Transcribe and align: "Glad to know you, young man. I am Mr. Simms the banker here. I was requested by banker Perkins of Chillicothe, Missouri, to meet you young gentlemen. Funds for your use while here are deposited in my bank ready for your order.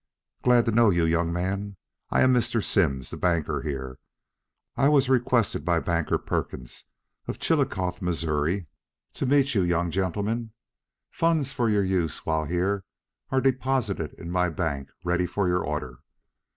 "Glad 0.41 0.65
to 0.65 0.71
know 0.71 0.89
you, 0.89 1.05
young 1.05 1.31
man. 1.31 1.77
I 2.09 2.23
am 2.23 2.33
Mr. 2.33 2.63
Simms 2.63 3.11
the 3.11 3.17
banker 3.17 3.61
here. 3.61 3.99
I 4.75 4.89
was 4.89 5.11
requested 5.11 5.63
by 5.63 5.79
banker 5.79 6.17
Perkins 6.17 6.85
of 7.27 7.37
Chillicothe, 7.37 8.01
Missouri, 8.01 8.65
to 9.13 9.27
meet 9.27 9.53
you 9.53 9.61
young 9.61 9.91
gentlemen. 9.91 10.53
Funds 11.11 11.53
for 11.53 11.69
your 11.69 11.83
use 11.83 12.25
while 12.25 12.45
here 12.45 12.83
are 13.29 13.41
deposited 13.41 14.15
in 14.15 14.31
my 14.31 14.49
bank 14.49 14.89
ready 15.03 15.27
for 15.27 15.47
your 15.47 15.63
order. 15.63 15.99